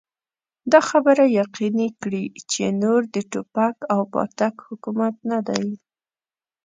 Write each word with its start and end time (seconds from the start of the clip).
دا 0.71 0.79
خبره 0.89 1.23
يقيني 1.41 1.87
کړي 2.01 2.23
چې 2.51 2.63
نور 2.81 3.01
د 3.13 3.15
ټوپک 3.31 3.75
او 3.93 3.99
پاټک 4.13 4.55
حکومت 4.67 5.15
نه 5.31 5.39
دی. 5.47 5.67